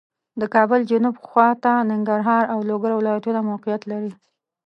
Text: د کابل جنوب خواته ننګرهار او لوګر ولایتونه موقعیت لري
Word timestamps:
د 0.41 0.43
کابل 0.55 0.81
جنوب 0.91 1.15
خواته 1.27 1.71
ننګرهار 1.89 2.43
او 2.53 2.59
لوګر 2.69 2.91
ولایتونه 2.95 3.39
موقعیت 3.49 3.81
لري 3.91 4.11